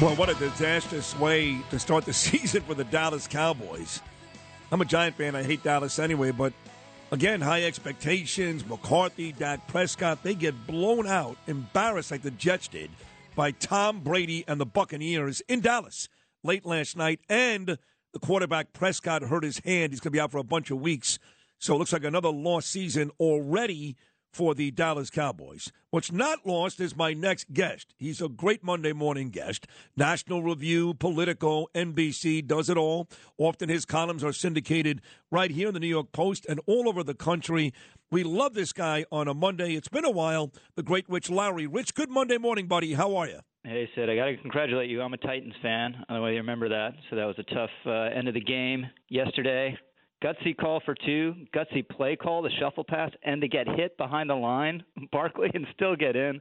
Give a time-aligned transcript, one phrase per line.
[0.00, 4.00] Well, what a disastrous way to start the season for the Dallas Cowboys.
[4.70, 5.34] I'm a Giant fan.
[5.34, 6.52] I hate Dallas anyway, but
[7.10, 8.64] again, high expectations.
[8.64, 12.90] McCarthy, Dak Prescott, they get blown out, embarrassed like the Jets did
[13.34, 16.08] by Tom Brady and the Buccaneers in Dallas
[16.44, 17.18] late last night.
[17.28, 17.76] And
[18.12, 19.92] the quarterback Prescott hurt his hand.
[19.92, 21.18] He's going to be out for a bunch of weeks.
[21.58, 23.96] So it looks like another lost season already
[24.32, 25.72] for the Dallas Cowboys.
[25.90, 27.94] What's not lost is my next guest.
[27.96, 29.66] He's a great Monday morning guest.
[29.96, 33.08] National Review, Politico, NBC, does it all.
[33.38, 37.02] Often his columns are syndicated right here in the New York Post and all over
[37.02, 37.72] the country.
[38.10, 39.74] We love this guy on a Monday.
[39.74, 40.52] It's been a while.
[40.76, 41.66] The great Rich Lowry.
[41.66, 42.94] Rich, good Monday morning, buddy.
[42.94, 43.40] How are you?
[43.64, 45.02] Hey, Sid, I got to congratulate you.
[45.02, 45.94] I'm a Titans fan.
[45.94, 46.92] I don't know whether you remember that.
[47.10, 49.76] So that was a tough uh, end of the game yesterday
[50.22, 54.30] gutsy call for two, gutsy play call, the shuffle pass, and to get hit behind
[54.30, 56.40] the line, Barkley, and still get in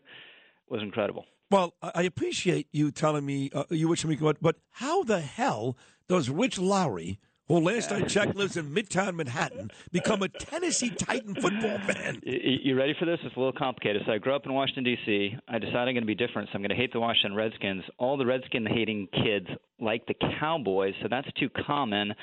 [0.69, 1.25] was incredible.
[1.49, 5.77] Well, I appreciate you telling me, uh, you wish me good, but how the hell
[6.09, 11.35] does Rich Lowry who last I checked lives in Midtown Manhattan, become a Tennessee Titan
[11.35, 12.21] football fan.
[12.27, 13.19] You ready for this?
[13.23, 14.01] It's a little complicated.
[14.05, 15.37] So I grew up in Washington D.C.
[15.47, 17.83] I decided I'm going to be different, so I'm going to hate the Washington Redskins.
[17.97, 19.47] All the Redskin hating kids
[19.79, 22.13] like the Cowboys, so that's too common.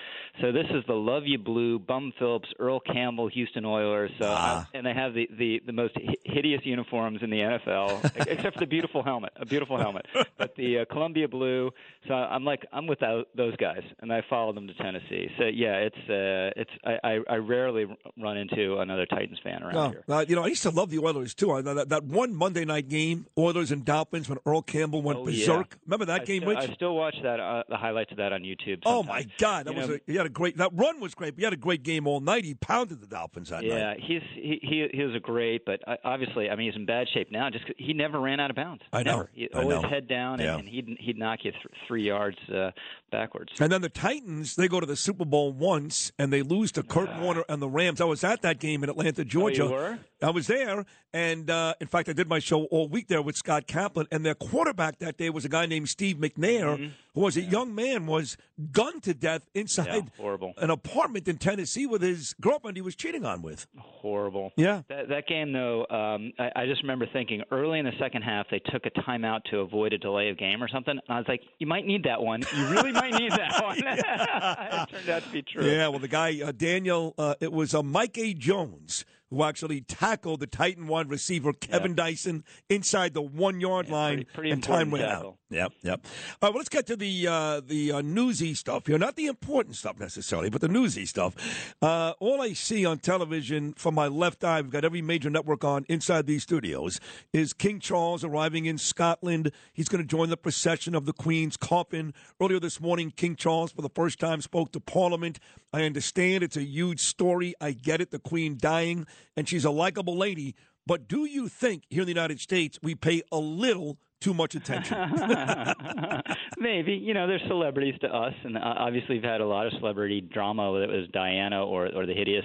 [0.40, 4.10] So this is the Love You Blue, Bum Phillips, Earl Campbell, Houston Oilers.
[4.20, 4.68] So ah.
[4.72, 8.60] I, and they have the, the the most hideous uniforms in the NFL, except for
[8.60, 10.06] the beautiful helmet, a beautiful helmet.
[10.36, 11.70] But the uh, Columbia Blue.
[12.08, 15.28] So I'm like I'm with those guys, and I follow them to Tennessee.
[15.38, 17.86] So yeah, it's uh, it's I, I rarely
[18.20, 20.04] run into another Titans fan around no, here.
[20.08, 21.62] Uh, you know, I used to love the Oilers too.
[21.62, 25.66] That, that one Monday night game, Oilers and Dolphins, when Earl Campbell went oh, berserk.
[25.70, 25.78] Yeah.
[25.86, 26.42] Remember that I game?
[26.42, 26.70] Still, Rich?
[26.70, 28.82] I still watch that uh, the highlights of that on YouTube.
[28.84, 28.86] Sometimes.
[28.86, 31.14] Oh my God, that you was know, a, he had a great that run was
[31.14, 31.34] great.
[31.34, 32.44] But he had a great game all night.
[32.44, 33.98] He pounded the Dolphins that yeah, night.
[34.00, 36.86] Yeah, he's he, he he was a great, but uh, obviously, I mean, he's in
[36.86, 37.50] bad shape now.
[37.50, 38.82] Just he never ran out of bounds.
[38.92, 39.16] I know.
[39.16, 39.30] Never.
[39.32, 39.88] He, always know.
[39.88, 40.52] head down, yeah.
[40.52, 42.70] and, and he'd he'd knock you th- three yards uh,
[43.10, 43.52] backwards.
[43.60, 46.82] And then the Titans, they go to the Super Bowl once and they lose to
[46.82, 48.00] Kurt Warner and the Rams.
[48.00, 49.64] I was at that game in Atlanta, Georgia.
[49.64, 53.20] Oh, I was there, and uh, in fact, I did my show all week there
[53.20, 54.06] with Scott Kaplan.
[54.10, 56.86] And their quarterback that day was a guy named Steve McNair, mm-hmm.
[57.14, 57.46] who was yeah.
[57.46, 58.36] a young man, was
[58.72, 63.24] gunned to death inside yeah, an apartment in Tennessee with his girlfriend he was cheating
[63.24, 63.66] on with.
[63.76, 64.52] Horrible.
[64.56, 64.82] Yeah.
[64.88, 68.46] That, that game, though, um, I, I just remember thinking early in the second half
[68.50, 70.92] they took a timeout to avoid a delay of game or something.
[70.92, 72.42] And I was like, you might need that one.
[72.56, 73.76] You really might need that one.
[73.78, 75.66] it turned out to be true.
[75.66, 75.88] Yeah.
[75.88, 78.32] Well, the guy uh, Daniel, uh, it was uh, Mike A.
[78.32, 81.96] Jones who actually tackled the Titan wide receiver Kevin yep.
[81.96, 85.28] Dyson inside the one yard yeah, line, pretty, pretty and time went tackle.
[85.28, 85.38] out.
[85.54, 86.00] Yep, yep.
[86.04, 88.98] All right, well, let's get to the uh, the uh, newsy stuff here.
[88.98, 91.74] Not the important stuff necessarily, but the newsy stuff.
[91.80, 95.62] Uh, all I see on television from my left eye, we've got every major network
[95.62, 96.98] on inside these studios,
[97.32, 99.52] is King Charles arriving in Scotland.
[99.72, 102.14] He's going to join the procession of the Queen's coffin.
[102.42, 105.38] Earlier this morning, King Charles, for the first time, spoke to Parliament.
[105.72, 107.54] I understand it's a huge story.
[107.60, 108.10] I get it.
[108.10, 110.56] The Queen dying, and she's a likable lady.
[110.84, 114.54] But do you think here in the United States we pay a little too much
[114.54, 114.96] attention.
[116.58, 119.72] Maybe you know, there's celebrities to us, and uh, obviously we've had a lot of
[119.78, 122.44] celebrity drama, whether it was Diana or or the hideous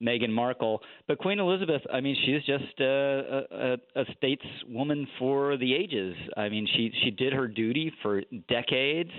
[0.00, 0.80] Meghan Markle.
[1.08, 6.14] But Queen Elizabeth, I mean, she's just a, a, a stateswoman for the ages.
[6.36, 9.10] I mean, she she did her duty for decades.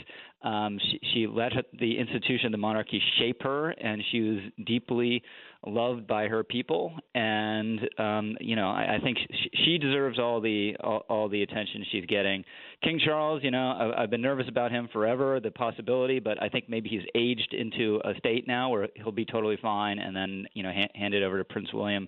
[0.43, 5.23] Um, she, she let the institution the monarchy shape her, and she was deeply
[5.65, 6.93] loved by her people.
[7.15, 11.41] And um, you know, I, I think she, she deserves all the all, all the
[11.41, 12.43] attention she's getting.
[12.83, 16.49] King Charles, you know, I, I've been nervous about him forever, the possibility, but I
[16.49, 20.45] think maybe he's aged into a state now where he'll be totally fine, and then
[20.53, 22.07] you know, ha- hand it over to Prince William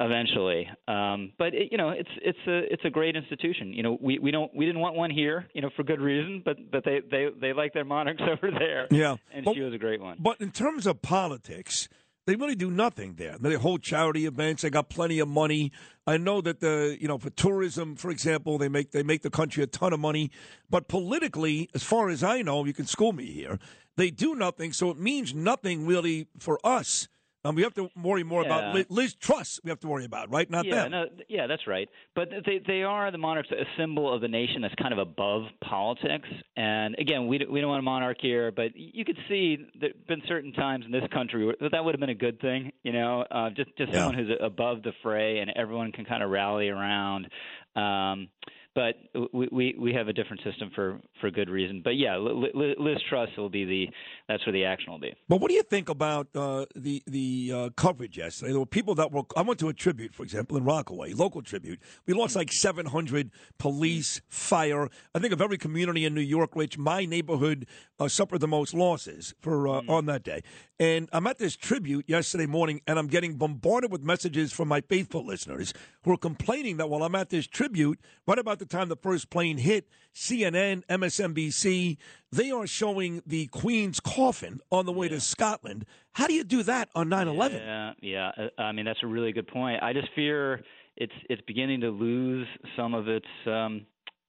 [0.00, 0.68] eventually.
[0.88, 3.72] Um, but it, you know, it's it's a it's a great institution.
[3.72, 6.42] You know, we, we don't we didn't want one here, you know, for good reason,
[6.44, 8.88] but but they they they like their monarchs over there.
[8.90, 10.18] Yeah, and she was a great one.
[10.20, 11.88] But in terms of politics.
[12.26, 13.36] They really do nothing there.
[13.38, 14.62] They hold charity events.
[14.62, 15.72] They got plenty of money.
[16.06, 19.30] I know that the you know for tourism, for example, they make they make the
[19.30, 20.30] country a ton of money.
[20.70, 23.58] But politically, as far as I know, you can school me here.
[23.96, 27.08] They do nothing, so it means nothing really for us
[27.44, 28.70] Um, we have to worry more Yeah.
[28.72, 29.58] about Liz, Truss.
[29.64, 30.48] We have to worry about, right?
[30.48, 30.90] Not yeah, them.
[30.92, 31.88] no, yeah, that's right.
[32.14, 35.44] But they they are the monarchs, a symbol of the nation that's kind of above
[35.64, 36.28] politics.
[36.56, 40.22] And again, we we don't want a monarch here, but you could see there've been
[40.28, 42.70] certain times in this country where that would have been a good thing.
[42.84, 44.00] You know, uh, just just Yeah.
[44.06, 47.28] someone who's above the fray and everyone can kind of rally around.
[47.74, 48.28] Um,
[48.74, 48.94] but
[49.32, 51.82] we, we we have a different system for for good reason.
[51.84, 53.88] But yeah, Li- Li- Liz Truss will be the
[54.28, 55.14] that's where the action will be.
[55.28, 58.52] But what do you think about uh, the the uh, coverage yesterday?
[58.52, 59.22] There were people that were.
[59.36, 61.80] I went to a tribute, for example, in Rockaway, local tribute.
[62.06, 64.88] We lost like 700 police, fire.
[65.14, 67.66] I think of every community in New York, Rich, my neighborhood
[67.98, 70.42] uh, suffered the most losses for uh, on that day.
[70.78, 74.80] And I'm at this tribute yesterday morning, and I'm getting bombarded with messages from my
[74.80, 75.72] faithful listeners
[76.02, 79.30] who are complaining that while I'm at this tribute, right about the time the first
[79.30, 81.96] plane hit, CNN, MSNBC,
[82.30, 85.84] they are showing the Queen's coffin on the way to Scotland.
[86.12, 87.58] How do you do that on 9 11?
[87.58, 88.30] Yeah, yeah.
[88.38, 89.82] Uh, I mean, that's a really good point.
[89.82, 90.62] I just fear
[90.96, 93.86] it's it's beginning to lose some of its um,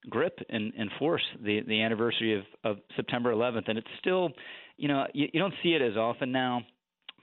[0.09, 1.23] grip and, and force.
[1.41, 4.29] The the anniversary of, of September 11th, and it's still,
[4.77, 6.61] you know, you, you don't see it as often now.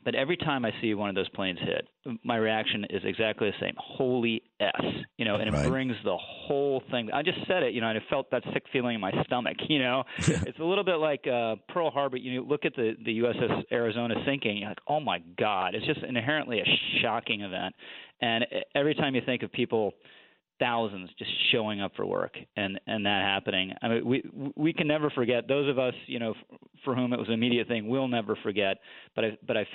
[0.02, 1.86] But every time I see one of those planes hit,
[2.24, 3.74] my reaction is exactly the same.
[3.76, 4.72] Holy s,
[5.18, 5.68] you know, and it Right.
[5.68, 7.10] brings the whole thing.
[7.12, 9.56] I just said it, you know, and I felt that sick feeling in my stomach.
[9.68, 12.16] You know, it's a little bit like uh, Pearl Harbor.
[12.16, 16.00] You look at the the USS Arizona sinking, you're like, oh my God, it's just
[16.02, 16.64] inherently a
[17.02, 17.74] shocking event.
[18.22, 19.92] And every time you think of people
[20.60, 23.72] thousands just showing up for work and and that happening.
[23.82, 24.22] I mean, we
[24.54, 26.34] we can never forget those of us, you know,
[26.84, 27.88] for whom it was an immediate thing.
[27.88, 28.78] We'll never forget.
[29.16, 29.66] But I but I,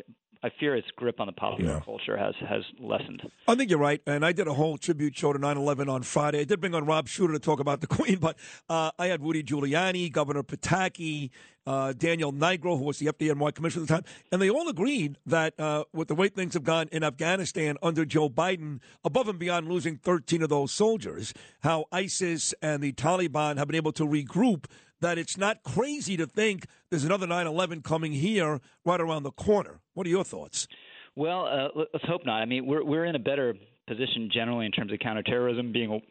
[0.44, 1.80] I fear its grip on the popular Yeah.
[1.84, 3.22] culture has has lessened.
[3.48, 6.42] I think you're right, and I did a whole tribute show to 9/11 on Friday.
[6.42, 8.38] I did bring on Rob Shooter to talk about the Queen, but
[8.70, 11.30] uh, I had Rudy Giuliani, Governor Pataki,
[11.66, 15.18] uh, Daniel Nigro, who was the FDNY commissioner at the time, and they all agreed
[15.26, 19.40] that uh, with the way things have gone in Afghanistan under Joe Biden, above and
[19.40, 24.04] beyond losing 13 of those soldiers, how ISIS and the Taliban have been able to
[24.06, 24.66] regroup.
[25.02, 29.80] That it's not crazy to think there's another 9/11 coming here right around the corner.
[29.94, 30.68] What are your thoughts?
[31.16, 32.42] Well, uh, let- let's hope not.
[32.42, 33.56] I mean, we're we're in a better
[33.88, 36.02] position generally in terms of counterterrorism, being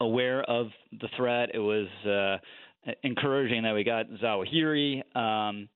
[0.00, 1.50] aware of the threat.
[1.54, 2.38] It was uh,
[3.02, 5.02] encouraging that we got Zawahiri.
[5.16, 5.68] Um,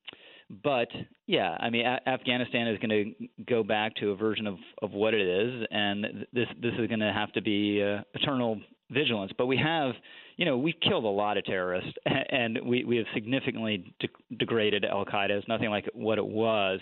[0.62, 0.88] but
[1.26, 4.92] yeah, I mean, a- Afghanistan is going to go back to a version of, of
[4.92, 8.60] what it is, and th- this this is going to have to be uh, eternal
[8.90, 9.32] vigilance.
[9.36, 9.92] But we have,
[10.36, 14.84] you know, we've killed a lot of terrorists, and we we have significantly de- degraded
[14.84, 15.30] Al Qaeda.
[15.30, 16.80] It's nothing like what it was.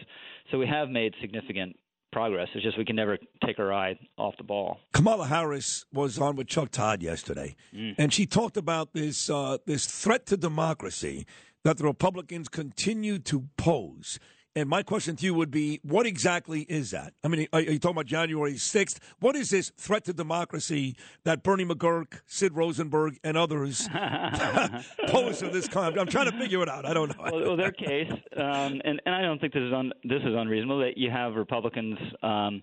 [0.50, 1.76] So we have made significant
[2.12, 2.48] progress.
[2.54, 4.78] It's just we can never take our eye off the ball.
[4.92, 7.56] Kamala Harris was on with Chuck Todd yesterday,
[7.98, 11.26] and she talked about this uh, this threat to democracy
[11.64, 14.18] that the Republicans continue to pose.
[14.56, 17.12] And my question to you would be, what exactly is that?
[17.24, 18.98] I mean, are you talking about January 6th?
[19.18, 23.88] What is this threat to democracy that Bernie McGuirk, Sid Rosenberg, and others
[25.08, 25.98] pose to this kind?
[25.98, 26.86] I'm trying to figure it out.
[26.86, 27.24] I don't know.
[27.32, 30.34] well, well, their case, um, and and I don't think this is un, this is
[30.36, 32.62] unreasonable that you have Republicans um,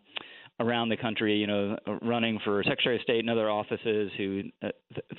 [0.61, 4.69] around the country, you know, running for Secretary of State and other offices who uh,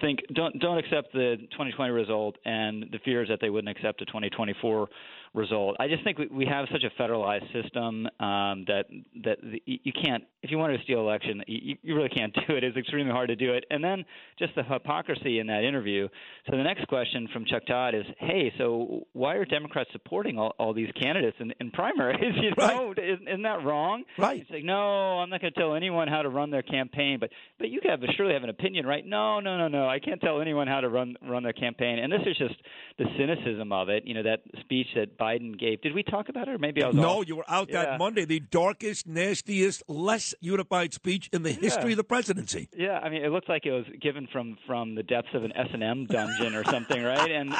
[0.00, 4.00] think don't don't accept the 2020 result, and the fear is that they wouldn't accept
[4.00, 4.88] a 2024
[5.34, 5.76] result.
[5.80, 8.84] I just think we, we have such a federalized system um, that
[9.24, 12.56] that the, you can't if you wanted to steal election, you, you really can't do
[12.56, 12.64] it.
[12.64, 13.64] It's extremely hard to do it.
[13.70, 14.04] And then
[14.38, 16.08] just the hypocrisy in that interview.
[16.50, 20.52] So the next question from Chuck Todd is, hey, so why are Democrats supporting all,
[20.58, 22.18] all these candidates in, in primaries?
[22.42, 22.98] You know, Right.
[22.98, 24.02] isn't, isn't that wrong?
[24.18, 24.40] Right.
[24.40, 24.74] It's like, no,
[25.20, 28.00] I'm not going to tell anyone how to run their campaign, but but you have
[28.16, 29.04] surely have an opinion, right?
[29.06, 29.86] No, no, no, no.
[29.88, 31.98] I can't tell anyone how to run run their campaign.
[32.00, 32.54] And this is just
[32.98, 34.04] the cynicism of it.
[34.06, 35.80] You know, that speech that Biden gave.
[35.82, 37.28] Did we talk about it, or maybe I was No, off?
[37.28, 37.84] you were out Yeah.
[37.84, 38.24] that Monday.
[38.24, 42.68] The darkest, nastiest, less unified speech in the history of the presidency.
[42.76, 45.52] Yeah, I mean, it looked like it was given from from the depths of an
[45.56, 47.30] S and M dungeon or something, right?
[47.30, 47.54] And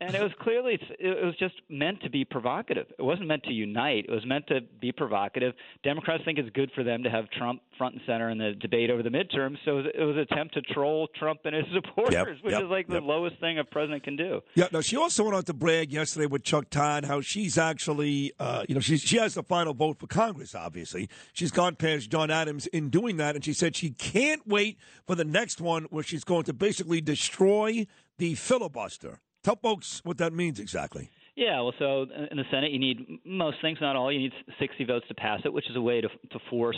[0.00, 2.86] and it was clearly it was just meant to be provocative.
[2.98, 4.06] It wasn't meant to unite.
[4.08, 5.54] It was meant to be provocative.
[5.82, 8.88] Democrats think it's good for them to have Trump front and center in the debate
[8.90, 12.52] over the midterms, so it was an attempt to troll Trump and his supporters, which
[12.52, 13.00] yep, is like yep.
[13.00, 14.40] the lowest thing a president can do.
[14.54, 14.68] Yeah.
[14.72, 18.64] Now she also went on to brag yesterday with Chuck Todd how she's actually, uh,
[18.68, 20.54] you know, she's, she has the final vote for Congress.
[20.54, 24.78] Obviously, she's gone past John Adams in doing that, and she said she can't wait
[25.06, 27.86] for the next one where she's going to basically destroy
[28.18, 29.20] the filibuster.
[29.42, 31.10] Tell folks what that means exactly.
[31.36, 34.12] Yeah, well, so in the Senate, you need most things, not all.
[34.12, 36.76] You need 60 votes to pass it, which is a way to to force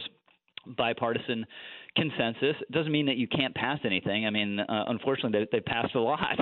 [0.67, 1.47] bipartisan
[1.97, 2.57] consensus.
[2.61, 4.27] It doesn't mean that you can't pass anything.
[4.27, 6.39] I mean, uh, unfortunately, they, they passed a lot,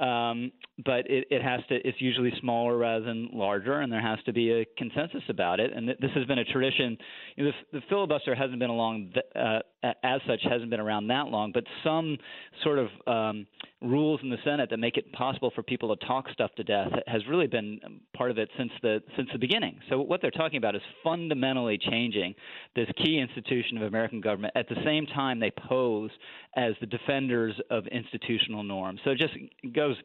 [0.00, 0.52] um,
[0.84, 1.76] but it, it has to.
[1.76, 5.72] It's usually smaller rather than larger, and there has to be a consensus about it.
[5.74, 6.96] And th- this has been a tradition.
[7.36, 9.60] You know, the, the filibuster hasn't been along th- uh,
[10.02, 12.16] as such hasn't been around that long, but some
[12.62, 13.46] sort of um,
[13.80, 16.90] rules in the Senate that make it possible for people to talk stuff to death
[17.06, 17.80] has really been
[18.16, 19.78] part of it since the since the beginning.
[19.88, 22.34] So what they're talking about is fundamentally changing
[22.74, 26.10] this key institution of American government at the same time they pose
[26.56, 29.00] as the defenders of institutional norms.
[29.04, 29.34] So it just
[29.74, 29.96] goes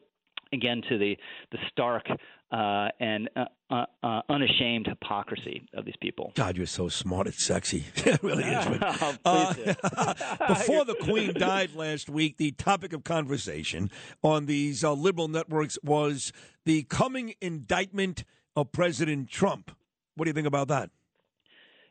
[0.52, 1.16] again to the
[1.52, 2.06] the stark
[2.52, 6.32] uh, and uh, uh, uh, unashamed hypocrisy of these people.
[6.36, 7.26] God, you're so smart.
[7.26, 7.84] It's sexy.
[7.96, 8.66] it really is.
[9.24, 9.54] oh,
[10.48, 13.90] before the Queen died last week, the topic of conversation
[14.22, 16.32] on these uh, liberal networks was
[16.64, 18.24] the coming indictment
[18.54, 19.72] of President Trump.
[20.14, 20.90] What do you think about that?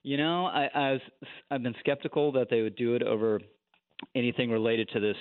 [0.04, 1.02] You know, I, I was,
[1.50, 3.40] I've been skeptical that they would do it over
[4.16, 5.16] anything related to this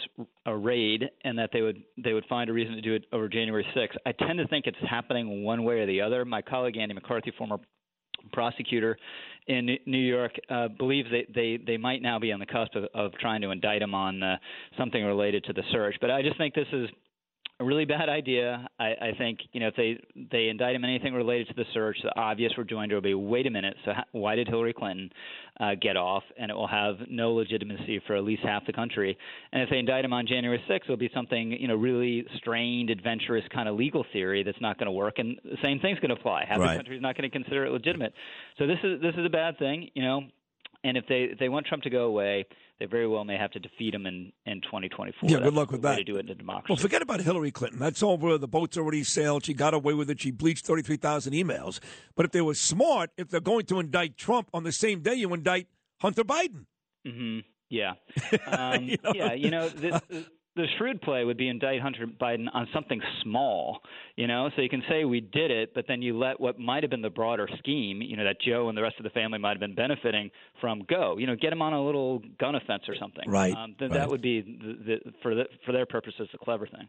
[0.47, 3.29] uh, raid and that they would they would find a reason to do it over
[3.29, 3.97] January 6th.
[4.05, 6.25] I tend to think it's happening one way or the other.
[6.25, 7.59] My colleague Andy McCarthy, former
[8.33, 8.97] prosecutor
[9.47, 12.85] in New York, uh, believes they, they they might now be on the cusp of,
[12.95, 14.37] of trying to indict him on uh,
[14.77, 15.95] something related to the search.
[16.01, 16.89] But I just think this is
[17.63, 18.69] a really bad idea.
[18.79, 19.99] I, I think you know if they
[20.31, 23.51] they indict him anything related to the search, the obvious rejoinder will be, wait a
[23.51, 25.11] minute, so why did Hillary Clinton
[25.61, 26.25] uh, get off?
[26.39, 29.17] And it will have no legitimacy for at least half the country.
[29.53, 32.91] And if they indict him on January 6th, it'll be something you know really strained,
[32.91, 36.15] adventurous kind of legal theory that's not going to work, and the same thing's going
[36.15, 36.45] to apply.
[36.47, 36.73] Half right.
[36.73, 38.13] the country is not going to consider it legitimate.
[38.59, 39.89] So this is this is a bad thing.
[39.95, 40.23] You know,
[40.85, 42.45] and if they if they want Trump to go away,
[42.83, 45.29] they very well may have to defeat him in, in 2024.
[45.31, 45.99] Yeah, good luck with that.
[45.99, 46.73] To do it in a democracy.
[46.73, 47.79] Well, forget about Hillary Clinton.
[47.79, 48.37] That's over.
[48.39, 49.45] The boat's already sailed.
[49.45, 50.21] She got away with it.
[50.21, 51.79] She bleached 33,000 emails.
[52.17, 55.15] But if they were smart, if they're going to indict Trump on the same day
[55.15, 55.69] you indict
[56.01, 56.67] Hunter Biden.
[57.07, 57.41] Mm-hmm.
[57.71, 57.93] Yeah.
[58.49, 59.13] Um, you know?
[59.15, 59.33] Yeah.
[59.33, 60.01] You know, this,
[60.55, 63.81] the shrewd play would be indict Hunter Biden on something small,
[64.17, 64.51] you know.
[64.55, 67.03] So you can say we did it, but then you let what might have been
[67.03, 69.61] the broader scheme, you know, that Joe and the rest of the family might have
[69.61, 70.31] been benefiting
[70.61, 71.17] from go.
[71.19, 73.29] You know, get him on a little gun offense or something.
[73.29, 73.55] Right.
[73.55, 73.99] Um, then right.
[73.99, 76.89] that would be the, the, for the, for their purposes the clever thing.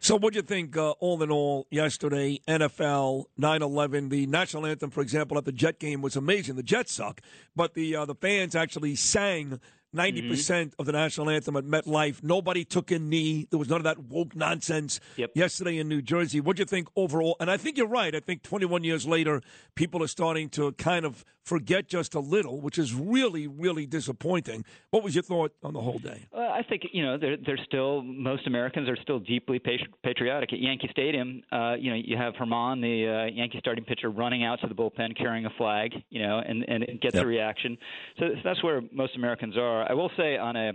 [0.00, 4.66] So, what do you think, uh, all in all, yesterday, NFL, 9 11, the national
[4.66, 6.56] anthem, for example, at the Jet game was amazing.
[6.56, 7.22] The Jets suck,
[7.56, 9.60] but the, uh, the fans actually sang
[9.94, 10.30] 90% mm-hmm.
[10.30, 12.22] percent mm hmm of the national anthem at MetLife.
[12.22, 13.46] Nobody took a knee.
[13.50, 15.30] There was none of that woke nonsense yep.
[15.34, 16.40] yesterday in New Jersey.
[16.40, 17.36] What do you think overall?
[17.38, 18.14] And I think you're right.
[18.14, 19.40] I think 21 years later,
[19.74, 24.64] people are starting to kind of forget just a little, which is really, really disappointing.
[24.90, 26.26] What was your thought on the whole day?
[26.34, 30.52] Uh, I think, you know, they're, they're still, most Americans are still deeply patriotic.
[30.52, 34.44] At Yankee Stadium, uh, you know, you have Germán, the uh, Yankee starting pitcher, running
[34.44, 37.24] out to the bullpen carrying a flag, you know, and, and it gets yep.
[37.24, 37.76] a reaction.
[38.18, 39.88] So that's where most Americans are.
[39.88, 40.72] I will say on a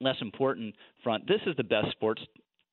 [0.00, 0.74] less important
[1.04, 2.22] front, this is the best sports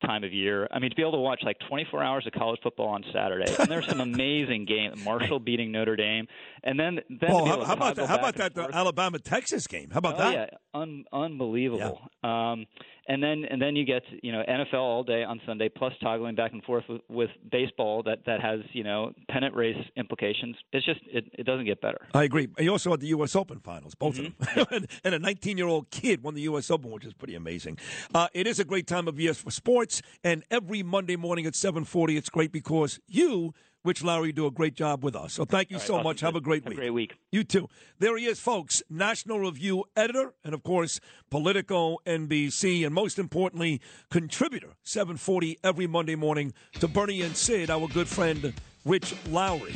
[0.06, 0.68] time of year.
[0.72, 3.54] I mean, to be able to watch like 24 hours of college football on Saturday,
[3.60, 5.04] and there's some amazing games.
[5.04, 6.27] Marshall beating Notre Dame,
[6.63, 8.08] and then then oh, how, how about that?
[8.08, 8.54] How about that?
[8.54, 9.89] The Alabama Texas game.
[9.92, 10.34] How about oh, that?
[10.34, 12.01] Yeah, Un- unbelievable.
[12.24, 12.51] Yeah.
[12.51, 12.65] Um,
[13.07, 16.36] and then and then you get you know NFL all day on Sunday, plus toggling
[16.36, 20.55] back and forth with, with baseball that that has you know pennant race implications.
[20.74, 22.07] It's just it, it doesn't get better.
[22.13, 22.48] I agree.
[22.60, 23.36] You also had the U.S.
[23.36, 24.60] Open finals, both mm-hmm.
[24.60, 26.69] of them, and a 19 year old kid won the U.S.
[26.69, 27.77] Open, which is pretty amazing.
[28.13, 31.53] Uh, it is a great time of year for sports, and every Monday morning at
[31.53, 33.53] 7:40, it's great because you
[33.88, 35.32] Rich Lowry do a great job with us.
[35.32, 36.03] So thank you right, so awesome.
[36.03, 36.20] much.
[36.20, 36.77] Have a great Have week.
[36.77, 37.15] A great week.
[37.32, 37.70] You too.
[38.00, 38.84] There he is, folks.
[38.89, 41.00] National Review editor and of course
[41.32, 43.79] Politico NBC and most importantly
[44.12, 48.53] contributor 740 every Monday morning to Bernie and Sid, our good friend
[48.84, 49.75] Rich Lowry.